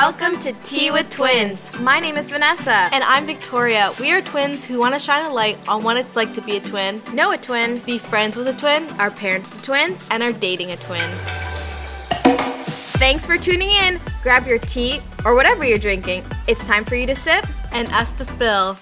[0.00, 1.76] Welcome to Tea with Twins.
[1.80, 2.88] My name is Vanessa.
[2.92, 3.90] And I'm Victoria.
[3.98, 6.56] We are twins who want to shine a light on what it's like to be
[6.56, 7.80] a twin, Know a twin.
[7.80, 10.08] be friends with a twin, Our parents to twins.
[10.12, 11.10] and are dating a twin.
[13.00, 13.98] Thanks for tuning in.
[14.22, 16.22] Grab your tea or whatever you're drinking.
[16.46, 17.44] It's time for you to sip.
[17.72, 18.78] And us to spill.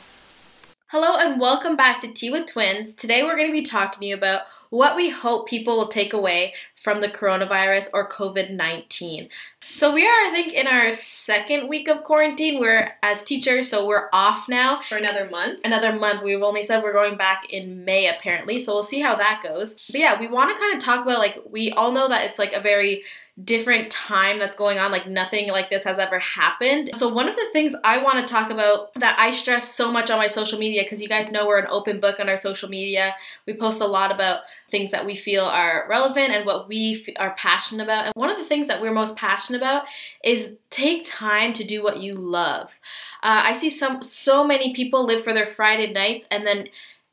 [0.89, 2.93] Hello and welcome back to Tea with Twins.
[2.93, 6.13] Today we're going to be talking to you about what we hope people will take
[6.13, 9.29] away from the coronavirus or COVID 19.
[9.75, 12.61] So, we are, I think, in our second week of quarantine.
[12.61, 15.61] We're as teachers, so we're off now for another month.
[15.65, 16.23] another month.
[16.23, 19.75] We've only said we're going back in May apparently, so we'll see how that goes.
[19.91, 22.39] But yeah, we want to kind of talk about like we all know that it's
[22.39, 23.03] like a very
[23.45, 26.89] different time that's going on like nothing like this has ever happened.
[26.95, 30.11] So one of the things I want to talk about that I stress so much
[30.11, 32.71] on my social media because you guys know we're an open book on our social
[32.71, 33.15] media.
[33.45, 37.15] We post a lot about things that we feel are relevant and what we f-
[37.19, 38.07] are passionate about.
[38.07, 39.85] And one of the things that we're most passionate about
[40.25, 42.79] is take time to do what you love.
[43.23, 46.69] Uh, I see some so many people live for their Friday nights and then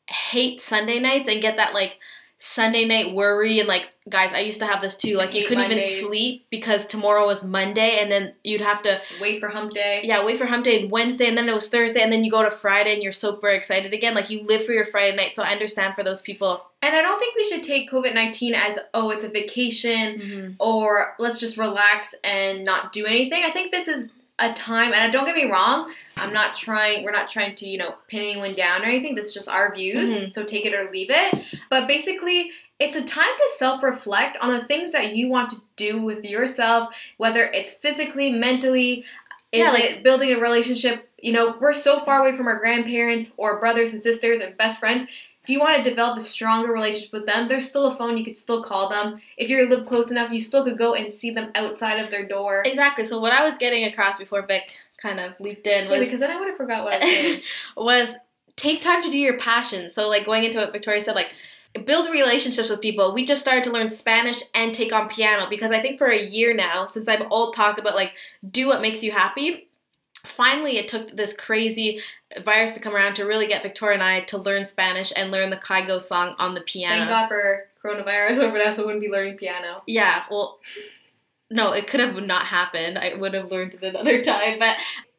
[0.08, 2.00] hate Sunday nights and get that like
[2.38, 5.16] Sunday night worry and like guys, I used to have this too.
[5.16, 5.98] Like you couldn't Mondays.
[5.98, 10.02] even sleep because tomorrow was Monday and then you'd have to Wait for hump day.
[10.04, 12.32] yeah, wait for hump day and Wednesday and then it was Thursday and then you
[12.32, 14.14] go to Friday and you're super excited again.
[14.14, 15.34] Like you live for your Friday night.
[15.36, 16.64] So I understand for those people.
[16.82, 21.16] And I don't think we should take COVID 19 as, oh, it's a vacation or
[21.20, 23.44] let's just relax and not do anything.
[23.46, 24.10] I think this is
[24.40, 27.78] a time, and don't get me wrong, I'm not trying, we're not trying to, you
[27.78, 29.14] know, pin anyone down or anything.
[29.14, 30.12] This is just our views.
[30.12, 30.32] Mhm.
[30.32, 31.44] So take it or leave it.
[31.70, 32.52] But basically,
[32.84, 36.24] it's a time to self reflect on the things that you want to do with
[36.24, 39.06] yourself, whether it's physically, mentally,
[39.52, 41.10] is Yeah, it building a relationship?
[41.22, 44.80] You know, we're so far away from our grandparents or brothers and sisters and best
[44.80, 45.06] friends.
[45.44, 48.18] If you want to develop a stronger relationship with them, there's still a phone.
[48.18, 49.20] You could still call them.
[49.38, 52.26] If you live close enough, you still could go and see them outside of their
[52.26, 52.64] door.
[52.66, 53.04] Exactly.
[53.04, 56.20] So what I was getting across before Vic kind of leaped in was Yeah, because
[56.22, 57.42] then I would have forgot what I was saying.
[57.76, 58.16] was
[58.56, 59.90] take time to do your passion.
[59.90, 61.32] So like going into what Victoria said, like
[61.86, 63.14] build relationships with people.
[63.14, 66.22] We just started to learn Spanish and take on piano because I think for a
[66.22, 68.14] year now, since I've all talked about like
[68.50, 69.68] do what makes you happy.
[70.26, 72.00] Finally, it took this crazy
[72.46, 75.50] virus to come around to really get Victoria and I to learn Spanish and learn
[75.50, 76.96] the Kygo song on the piano.
[76.96, 78.38] Thank God for coronavirus.
[78.48, 79.84] Or Vanessa wouldn't be learning piano.
[79.86, 80.60] Yeah, well,
[81.52, 82.98] no, it could have not happened.
[82.98, 84.60] I would have learned it another time.
[84.60, 84.78] But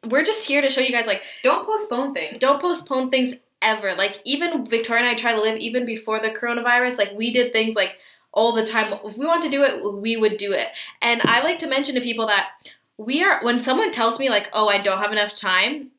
[0.09, 2.39] we're just here to show you guys, like, Don't postpone things.
[2.39, 3.35] don't postpone things
[3.65, 3.93] ever.
[3.95, 6.97] Like, even Victoria and I try to live even before the coronavirus.
[6.97, 7.97] Like, we did things like
[8.31, 8.93] all the time.
[9.03, 10.67] If we want to do it, we would do it.
[11.01, 12.49] And I like to mention to people that
[12.97, 15.91] we are, when someone tells me, like, oh, I don't have enough time,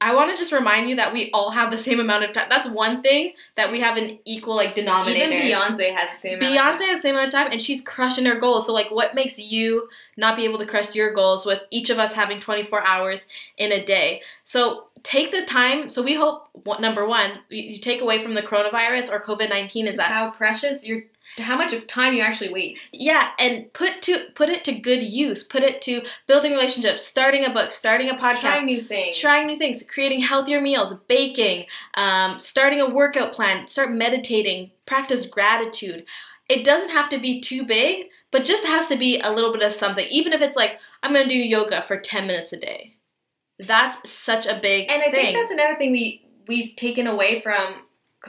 [0.00, 2.48] I want to just remind you that we all have the same amount of time.
[2.50, 5.32] That's one thing that we have an equal, like, denominator.
[5.32, 6.38] Even Beyonce has the same.
[6.38, 8.66] amount of Beyonce has the same amount of time and she's crushing her goals.
[8.66, 11.98] So like what makes you not be able to crush your goals with each of
[11.98, 14.20] us having 24 hours in a day?
[14.44, 15.88] So take the time.
[15.88, 19.90] So we hope what, number 1, you take away from the coronavirus or COVID-19 is
[19.90, 21.02] is that how precious your
[21.38, 22.90] how much time you actually waste.
[22.92, 25.42] yeah, and put to put it to good use.
[25.42, 29.18] Put it to building relationships, starting a book, starting a podcast, Trying new things.
[29.18, 35.26] trying new things, creating healthier meals, baking, um, starting a workout plan, start meditating, practice
[35.26, 36.04] gratitude.
[36.48, 39.62] It doesn't have to be too big, but just has to be a little bit
[39.62, 40.06] of something.
[40.10, 42.96] Even if it's like, I'm going to do yoga for 10 minutes a day.
[43.58, 45.12] That's such a big And I thing.
[45.26, 47.74] think that's another thing we we've taken away from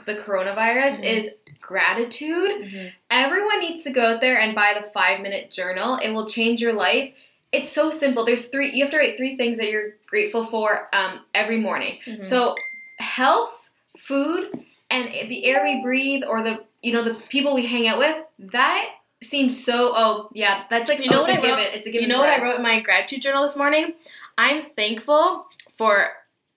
[0.06, 1.04] the coronavirus Mhm.
[1.04, 2.48] is gratitude.
[2.50, 2.92] Mhm.
[3.10, 5.96] Everyone needs to go out there and buy the 5-minute journal.
[5.96, 7.12] It will change your life.
[7.52, 8.24] It's so simple.
[8.24, 11.98] There's three you have to write three things that you're grateful for um, every morning.
[12.06, 12.24] Mhm.
[12.24, 12.54] So,
[12.98, 17.88] health, food, and the air we breathe or the you know the people we hang
[17.88, 18.16] out with,
[18.52, 18.88] that
[19.22, 21.58] seems so oh yeah, that's like You know what it's I a wrote?
[21.58, 21.74] given.
[21.74, 22.08] It's a given.
[22.08, 23.94] You know what I wrote in my gratitude journal this morning?
[24.38, 26.08] I'm thankful for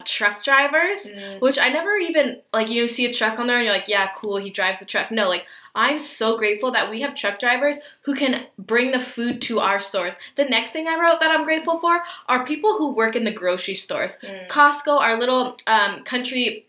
[0.06, 1.42] truck drivers Mm.
[1.42, 3.90] which I never even like you know, see a truck on there and you're like,
[3.90, 5.12] yeah, cool, he drives the truck.
[5.12, 5.46] No, like
[5.76, 9.80] I'm so grateful that we have truck drivers who can bring the food to our
[9.80, 10.16] stores.
[10.36, 13.32] The next thing I wrote that I'm grateful for are people who work in the
[13.32, 14.18] grocery stores.
[14.24, 14.48] Mm.
[14.48, 16.66] Costco, our little um, country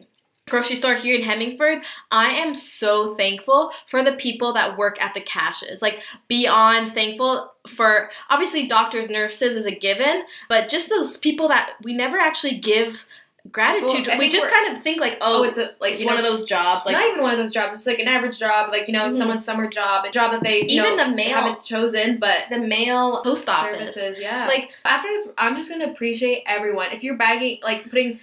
[0.51, 5.15] grocery store here in Hemmingford, I am so thankful for the people that work at
[5.15, 5.81] the cashes.
[5.81, 11.75] Like beyond thankful for obviously doctors, nurses is a given, but just those people that
[11.83, 13.07] we never actually give
[13.51, 14.19] gratitude Well, to.
[14.19, 16.27] We just kind of think like, oh, Oh, it's a like it's one know, of
[16.27, 16.85] those jobs.
[16.85, 17.79] Like not even one of those jobs.
[17.79, 19.23] It's like an average job, like you know, it's Mhm.
[19.23, 22.59] someone's summer job, a job that they Even know, the mail- haven't chosen, but the
[22.59, 23.95] mail post office.
[23.95, 24.47] services, yeah.
[24.47, 26.93] Like after this, I'm just gonna appreciate everyone.
[26.93, 28.21] If you're bagging, like putting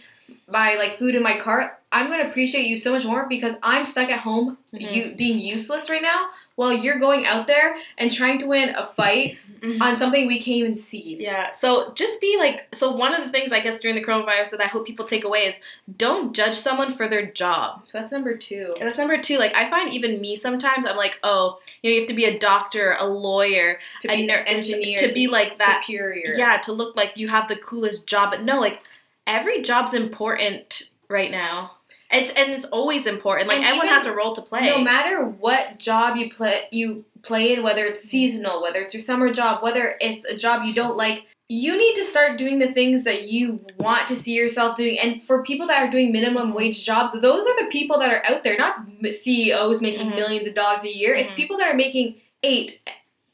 [0.50, 3.86] my like food in my cart, I'm gonna appreciate you so much more because I'm
[3.86, 4.94] stuck at home, Mhm.
[4.96, 8.86] you being useless right now, while you're going out there and trying to win a
[8.86, 9.38] fight
[9.82, 11.18] on something we can't even see.
[11.20, 11.50] Yeah.
[11.52, 12.68] So just be like.
[12.76, 15.24] So one of the things I guess during the coronavirus that I hope people take
[15.24, 15.60] away is
[15.98, 17.82] don't judge someone for their job.
[17.88, 18.76] So that's number two.
[18.80, 19.38] And that's number two.
[19.40, 22.26] Like I find even me sometimes I'm like, oh, you know, you have to be
[22.26, 25.84] a doctor, a lawyer, To be ner- an engineer, to, be like that.
[25.86, 26.36] superior.
[26.38, 28.32] Yeah, to look like you have the coolest job.
[28.32, 28.82] But no, like
[29.26, 31.77] every job's important right now.
[32.12, 33.48] It's and it's always important.
[33.48, 34.62] Like And everyone even has a role to play.
[34.70, 39.02] No matter what job you play, you play in, whether it's seasonal, whether it's your
[39.02, 42.72] summer job, whether it's a job you don't like, you need to start doing the
[42.72, 45.00] things that you want to see yourself doing.
[45.00, 48.24] And for people that are doing minimum wage jobs, those are the people that are
[48.26, 48.78] out there, not
[49.12, 50.16] CEOs making Mhm.
[50.16, 51.14] millions of dollars a year.
[51.14, 51.36] It's Mhm.
[51.36, 52.80] people that are making eight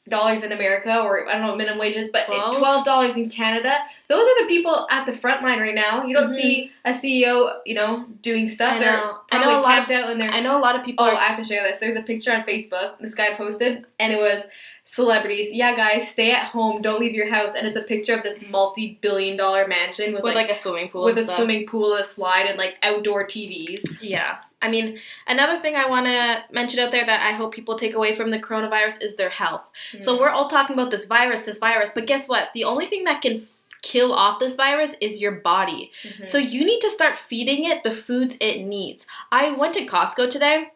[0.08, 2.84] dollars in America, or I don't know minimum wage is, but Twelve?
[2.84, 3.74] dollars in Canada.
[4.08, 6.04] Those are the people at the front line right now.
[6.04, 6.36] You don't Mhm.
[6.36, 8.74] see a CEO, you know, doing stuff.
[8.74, 9.18] I They're know.
[9.32, 11.04] I know a lot of- out in their I know a lot of people.
[11.04, 11.78] Oh, are, I have to share this.
[11.78, 14.44] There's a picture on Facebook this guy posted, and it was
[14.84, 15.48] celebrities.
[15.52, 16.82] Yeah, guys, stay at home.
[16.82, 17.54] Don't leave your house.
[17.54, 21.04] And it's a picture of this multi-billion-dollar mansion with, with like, like, a swimming pool.
[21.04, 21.36] with a stuff.
[21.36, 23.98] swimming pool, a slide, and like outdoor TVs.
[24.02, 24.40] Yeah.
[24.60, 27.94] I mean, another thing I want to mention out there that I hope people take
[27.94, 29.62] away from the coronavirus is their health.
[29.92, 30.00] Hmm.
[30.00, 32.50] So we're all talking about this virus, this virus, but guess what?
[32.54, 33.46] The only thing that can
[33.82, 35.92] kill off this virus is your body.
[36.02, 36.26] Mhm.
[36.26, 39.06] So you need to start feeding it the foods it needs.
[39.30, 40.70] I went to Costco today.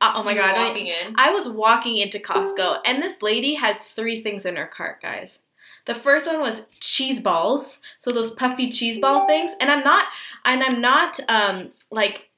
[0.00, 0.54] Uh, oh my god.
[0.56, 1.14] I- in.
[1.16, 5.38] I was walking into Costco and this lady had three things in her cart, guys.
[5.86, 9.52] The first one was cheese balls, so those puffy cheese ball things.
[9.60, 10.04] And I'm not,
[10.44, 12.28] and I'm not um like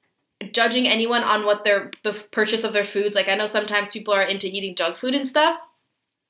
[0.52, 3.14] judging anyone on what their the purchase of their foods.
[3.14, 5.58] Like I know sometimes people are into eating junk food and stuff,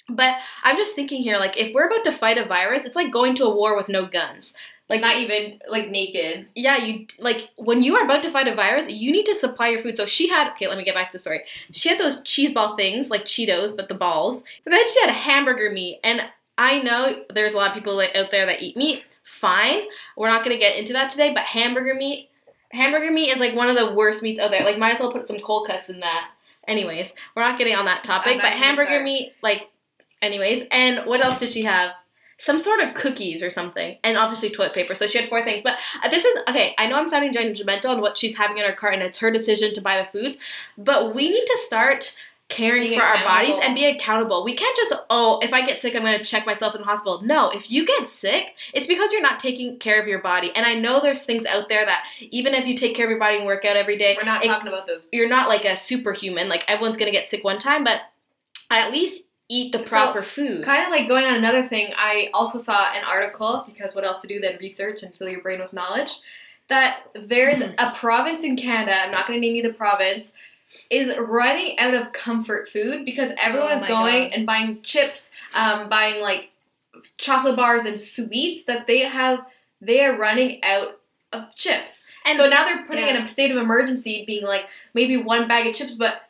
[0.09, 3.13] but I'm just thinking here, like if we're about to fight a virus, it's like
[3.13, 4.53] going to a war with no guns.
[4.89, 6.47] Like not even like naked.
[6.55, 9.69] Yeah, you like when you are about to fight a virus, you need to supply
[9.69, 9.97] your food.
[9.97, 11.41] So she had okay, let me get back to the story.
[11.73, 14.45] She had those cheese ball things like Cheetos, but the balls.
[14.65, 16.23] And then she had hamburger meat, and
[16.59, 19.05] I know there's a lot of people like, out there that eat meat.
[19.23, 19.85] Fine,
[20.19, 21.33] we're not gonna get into that today.
[21.33, 22.29] But hamburger meat,
[22.71, 24.65] hamburger meat is like one of the worst meats out there.
[24.65, 26.31] Like, might as well put some cold cuts in that.
[26.69, 28.39] Anyways, we're not getting on that topic.
[28.41, 29.05] But hamburger start.
[29.05, 29.71] meat, like,
[30.21, 30.67] anyways.
[30.71, 31.93] And what else did she have?
[32.39, 34.95] Some sort of cookies or something, and obviously toilet paper.
[34.95, 35.63] So she had four things.
[35.63, 36.75] But uh, this is okay.
[36.79, 39.31] I know I'm sounding judgmental on what she's having in her cart, and it's her
[39.31, 40.39] decision to buy the foods.
[40.77, 42.17] But we need to start
[42.49, 44.45] caring Being for our bodies and be accountable.
[44.45, 46.87] We can't just oh, if I get sick, I'm going to check myself in the
[46.87, 47.23] hospital.
[47.23, 50.53] No, if you get sick, it's because you're not taking care of your body.
[50.55, 53.19] And I know there's things out there that even if you take care of your
[53.19, 55.09] body and work out every day, We're not it- talking about those.
[55.11, 56.49] you're not like a superhuman.
[56.49, 58.01] Like everyone's going to get sick one time, but
[58.71, 60.65] at least eat the proper food.
[60.65, 64.21] Kind of like going on another thing, I also saw an article because what else
[64.23, 66.21] to do than research and fill your brain with knowledge.
[66.69, 67.75] That there's Mhm.
[67.79, 70.33] a province in Canada, I'm not going to name you the province,
[70.91, 74.33] is running out of comfort food because everyone Oh is my going God.
[74.35, 76.51] and buying chips, um, buying like
[77.19, 79.45] chocolate bars and sweets that they have.
[79.83, 80.99] They are running out
[81.33, 82.03] of chips.
[82.27, 83.25] and so now they're putting in yeah.
[83.25, 84.65] a state of emergency, being like
[84.95, 86.23] maybe one bag of chips, but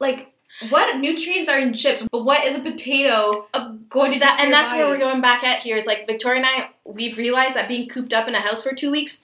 [0.00, 0.32] like
[0.68, 2.02] what nutrients are in chips?
[2.10, 3.46] But what is a potato
[3.88, 6.38] going to do that and that's where we're going back at here is like Victoria
[6.42, 9.18] and I we've realized that being cooped up in a house for two weeks,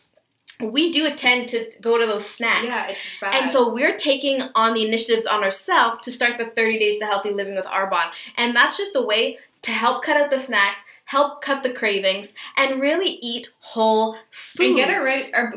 [0.61, 2.67] we do tend to go to those snacks.
[2.67, 3.35] Yeah, it's bad.
[3.35, 7.07] And so we're taking on the initiatives on ourselves to start the 30 days to
[7.07, 8.11] healthy living with Arbonne.
[8.37, 12.35] And that's just a way to help cut out the snacks, help cut the cravings,
[12.57, 14.69] and really eat whole foods.
[14.69, 15.55] and get our ready, our,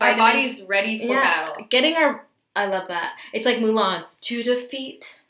[0.00, 1.22] our bodies ready for Yeah.
[1.22, 1.66] battle.
[1.68, 3.16] Getting our I love that.
[3.32, 4.04] It's like Mulan.
[4.22, 5.20] To defeat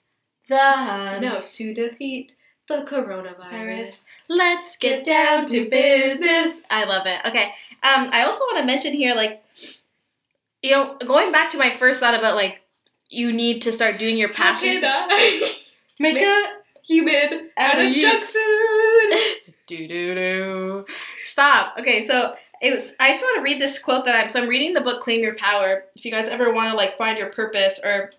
[0.48, 2.32] the No, to defeat
[2.68, 3.50] the coronavirus.
[3.50, 4.04] Virus.
[4.28, 6.62] Let's get down to business.
[6.70, 7.20] I love it.
[7.26, 7.52] Okay.
[7.82, 9.42] Um, I also want to mention here, like,
[10.62, 12.62] you know, going back to my first thought about like
[13.10, 14.82] you need to start doing your passions.
[15.98, 16.44] Make Make- a
[16.82, 18.60] human Out of junk food?
[19.76, 20.86] Do do do.
[21.24, 21.76] Stop.
[21.78, 24.28] Okay, so it was, I just want to read this quote that I'm.
[24.30, 25.84] So I'm reading the book Claim Your Power.
[25.94, 28.12] If you guys ever want to like find your purpose or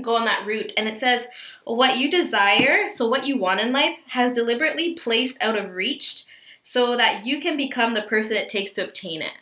[0.00, 1.26] go on that route, and it says,
[1.64, 6.24] "What you desire, so what you want in life, has deliberately placed out of reach,
[6.62, 9.34] so that you can become the person it takes to obtain it."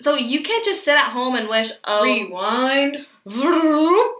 [0.00, 3.06] So you can't just sit at home and wish, "Oh, Rewind.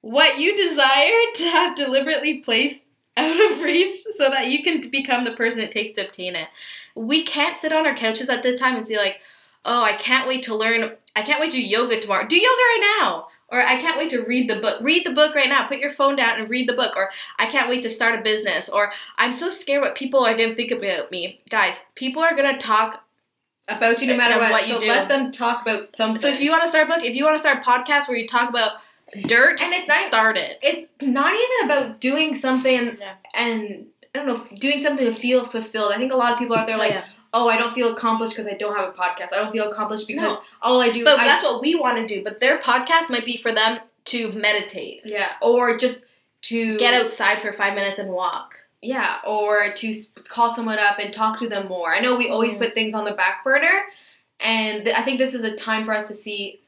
[0.00, 2.82] what you desire to have deliberately placed
[3.16, 6.48] out of reach so that you can become the person it takes to obtain it.
[6.94, 9.20] We can't sit on our couches at this time and say like,
[9.64, 10.92] "Oh, I can't wait to learn.
[11.14, 12.26] I can't wait to do yoga tomorrow.
[12.26, 14.80] Do yoga right now." Or I can't wait to read the book.
[14.80, 15.68] Read the book right now.
[15.68, 16.96] Put your phone down and read the book.
[16.96, 18.68] Or I can't wait to start a business.
[18.68, 21.40] Or I'm so scared what people are going to think about me.
[21.48, 23.04] Guys, people are going to talk
[23.68, 24.50] about you no matter what.
[24.50, 24.86] what so do.
[24.86, 26.20] let them talk about something.
[26.20, 28.08] So if you want to start a book, if you want to start a podcast
[28.08, 28.72] where you talk about
[29.26, 30.58] dirt, And it's not- start it.
[30.62, 33.14] it's not even about doing something Yeah.
[33.34, 35.92] and I don't know, doing something to feel fulfilled.
[35.92, 37.04] I think a lot of people out there are like, Yeah.
[37.34, 39.32] oh, I don't feel accomplished because I don't have a podcast.
[39.32, 40.42] I don't feel accomplished because No.
[40.62, 41.04] all I do.
[41.04, 42.24] but I, that's what we want to do.
[42.24, 46.06] But their podcast might be for them to meditate, yeah, or just
[46.42, 48.56] to get outside for five minutes and walk.
[48.80, 49.94] Yeah, or to
[50.28, 51.94] call someone up and talk to them more.
[51.94, 52.58] I know we always Mhm.
[52.58, 53.84] put things on the back burner,
[54.40, 56.60] and th- I think this is a time for us to see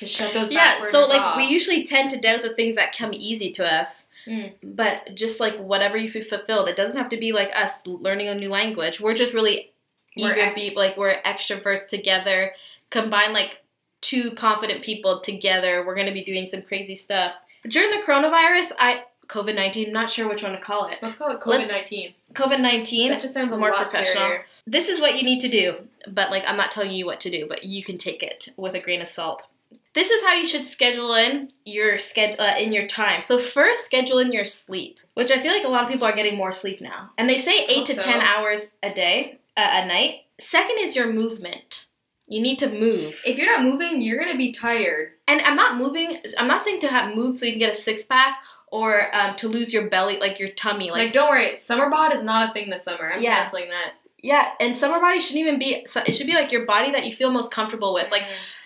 [0.00, 1.36] to shut those Yeah, so like off.
[1.36, 4.06] we usually tend to doubt the things that come easy to us.
[4.26, 4.52] Mm.
[4.62, 8.28] But just like whatever you feel fulfilled, it doesn't have to be like us learning
[8.28, 9.00] a new language.
[9.00, 9.72] We're just really
[10.18, 12.52] We're eager ex- be like we're extroverts together.
[12.90, 13.62] Combine like
[14.00, 15.84] two confident people together.
[15.86, 17.32] We're gonna be doing some crazy stuff.
[17.68, 20.98] During the coronavirus, I COVID nineteen, I'm not sure which one to call it.
[21.00, 22.14] Let's call it COVID nineteen.
[22.34, 23.10] COVID nineteen.
[23.12, 24.24] That just sounds a more lot professional.
[24.24, 24.40] scarier.
[24.66, 27.30] This is what you need to do, but like I'm not telling you what to
[27.30, 29.44] do, but you can take it with a grain of salt.
[29.94, 33.22] This is how you should schedule in your schedule uh, in your time.
[33.22, 36.14] So first, schedule in your sleep, which I feel like a lot of people are
[36.14, 38.00] getting more sleep now, and they say eight to so.
[38.00, 40.22] ten hours a day, uh, a night.
[40.40, 41.86] Second is your movement.
[42.28, 43.20] You need to move.
[43.26, 45.12] If you're not moving, you're gonna be tired.
[45.26, 46.18] And I'm not moving.
[46.38, 48.38] I'm not saying to have move so you can get a six pack
[48.70, 52.14] or um, to lose your belly, like your tummy, Like, like don't worry, summer bod
[52.14, 53.10] is not a thing this summer.
[53.12, 53.38] I'm Yeah.
[53.40, 53.94] canceling that.
[54.22, 54.50] Yeah.
[54.60, 55.84] And summer body shouldn't even be.
[56.06, 58.10] It should be like your body that you feel most comfortable with.
[58.10, 58.24] Like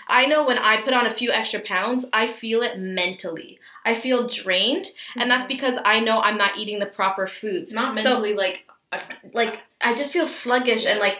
[0.08, 3.58] I know when I put on a few extra pounds, I feel it mentally.
[3.86, 7.72] I feel drained, and that's because I know I'm not eating the proper foods.
[7.72, 8.98] not So- mentally like uh,
[9.32, 11.18] Like I just feel sluggish and like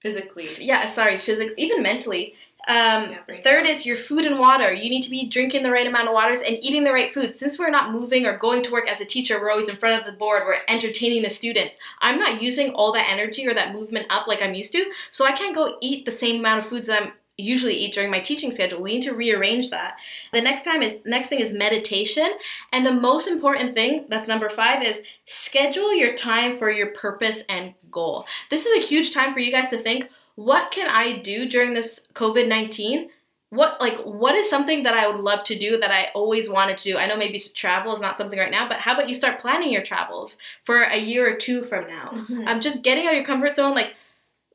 [0.00, 0.48] physically.
[0.60, 2.34] yeah, sorry, physically, even mentally.
[2.68, 4.72] Um, Yeah, third is your food and water.
[4.72, 7.38] You need to be drinking the right amount of waters and eating the right foods.
[7.38, 10.00] Since we're not moving or going to work as a teacher, we're always in front
[10.00, 10.42] of the board.
[10.44, 11.76] We're entertaining the students.
[12.00, 15.24] I'm not using all that energy or that movement up like I'm used to, so
[15.24, 18.18] I can't go eat the same amount of foods that I'm usually eat during my
[18.20, 18.80] teaching schedule.
[18.80, 19.98] We need to rearrange that.
[20.32, 22.30] The next time is next thing is meditation,
[22.72, 27.42] and the most important thing, that's number 5 is schedule your time for your purpose
[27.48, 28.26] and goal.
[28.50, 31.74] This is a huge time for you guys to think, what can I do during
[31.74, 33.08] this COVID-19?
[33.50, 36.78] What like what is something that I would love to do that I always wanted
[36.78, 36.98] to do?
[36.98, 39.72] I know maybe travel is not something right now, but how about you start planning
[39.72, 42.26] your travels for a year or two from now?
[42.46, 43.74] I'm just getting out of your comfort zone.
[43.74, 43.94] Like,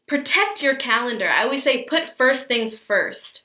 [0.08, 1.28] protect your calendar.
[1.28, 3.44] I always say, put first things first.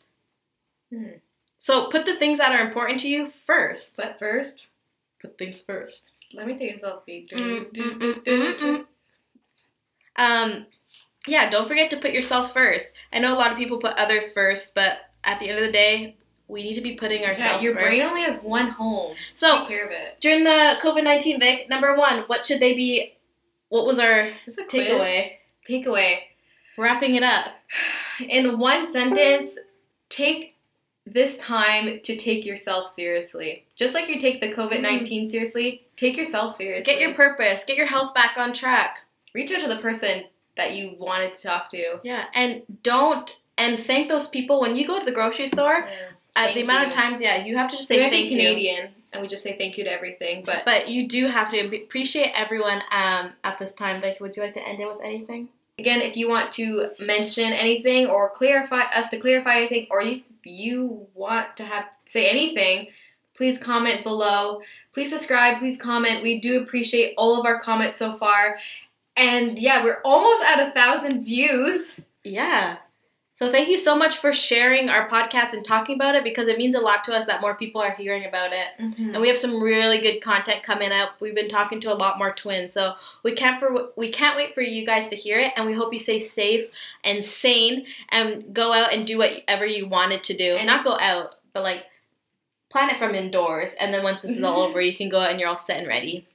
[0.93, 1.13] Hmm.
[1.59, 3.97] So put the things that are important to you first.
[3.97, 4.67] But first,
[5.23, 6.11] Put things first.
[6.35, 8.85] let me take a selfie.
[10.17, 10.67] Um,
[11.27, 11.51] yeah.
[11.51, 12.93] Don't forget to put yourself first.
[13.13, 15.73] I know a lot of people put others first, but at the end of the
[15.73, 16.17] day,
[16.49, 17.85] we need to be putting Yeah, ourselves your first.
[17.87, 19.15] brain only has one home.
[19.35, 20.17] so Take care of it.
[20.21, 23.15] during the COVID nineteen, Vic, number one, what should they be?
[23.69, 24.87] What was our Is this a quiz?
[24.89, 25.33] takeaway?
[25.69, 26.19] Takeaway.
[26.79, 27.47] Wrapping it up.
[28.29, 29.59] In one sentence,
[30.09, 30.55] take
[31.05, 33.65] this time to take yourself seriously.
[33.77, 35.31] Just like you take the COVID 19 mm.
[35.31, 36.93] seriously, take yourself seriously.
[36.93, 37.65] Get your purpose.
[37.65, 39.01] Get your health back on track.
[39.35, 40.25] Reach out to the person
[40.57, 42.01] that you wanted to talk to.
[42.03, 45.87] Yeah, and don't and thank those people when you go to the grocery store.
[46.39, 48.37] At Thank the amount of times, yeah, you have to just Say thank you.
[48.37, 50.43] Canadian, and we just say thank you to everything.
[50.45, 54.03] But But you do have to appreciate everyone um, at this time.
[54.03, 55.49] Like, would you like to end it with anything?
[55.79, 60.23] again, if you want to mention anything or clarify us to clarify anything, or if
[60.45, 62.89] you want to have say anything,
[63.35, 64.61] please comment below.
[64.93, 65.59] Please subscribe.
[65.59, 66.23] Please comment.
[66.23, 68.59] We do appreciate all of our comments so far.
[69.17, 72.05] And yeah, we're almost at a thousand views.
[72.25, 72.79] Yeah.
[73.39, 76.57] So thank you so much for sharing our podcast and talking about it because it
[76.57, 78.69] means a lot to us that more people are hearing about it.
[78.81, 79.11] Mm-hmm.
[79.11, 81.21] And we have some really good content coming up.
[81.21, 84.55] We've been talking to a lot more twins, so we can't for we can't wait
[84.55, 85.53] for you guys to hear it.
[85.55, 86.65] And we hope you stay safe
[87.05, 90.57] and sane and go out and do whatever you wanted to do.
[90.57, 91.85] And- not go out, but like
[92.71, 93.75] plan it from indoors.
[93.79, 95.79] And then once this is all over, you can go out and you're all set
[95.79, 96.27] and ready.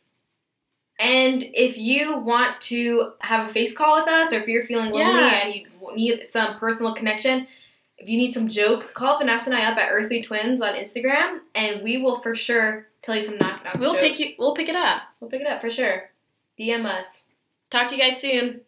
[1.01, 4.91] And if you want to have a face call with us, or if you're feeling
[4.91, 5.41] lonely Yeah.
[5.46, 5.65] and you
[5.96, 7.48] need some personal connection,
[7.98, 11.39] if you need some jokes, call Vanessa and I up at Earthly Twins on Instagram,
[11.55, 14.03] and we will for sure tell you some knock knock We'll jokes.
[14.03, 14.36] pick you.
[14.38, 15.01] We'll pick it up.
[15.20, 16.12] We'll pick it up for sure.
[16.60, 17.24] DM us.
[17.72, 18.62] Talk to you guys soon.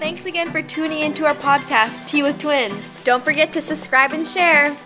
[0.00, 3.02] Thanks again for tuning into our podcast, Tea with Twins.
[3.04, 4.76] Don't forget to subscribe and share.